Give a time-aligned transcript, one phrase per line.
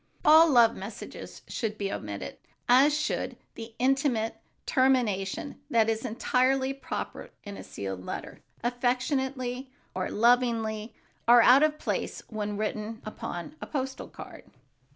[0.25, 7.29] All love messages should be omitted, as should the intimate termination that is entirely proper
[7.43, 8.41] in a sealed letter.
[8.63, 10.95] "Affectionately" or "Lovingly"
[11.27, 14.45] are out of place when written upon a postal card.